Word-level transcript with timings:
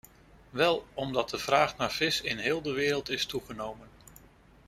Wel, 0.49 0.85
omdat 0.93 1.29
de 1.29 1.37
vraag 1.37 1.77
naar 1.77 1.91
vis 1.91 2.21
in 2.21 2.37
heel 2.37 2.61
de 2.61 2.71
wereld 2.71 3.09
is 3.09 3.25
toegenomen. 3.25 3.87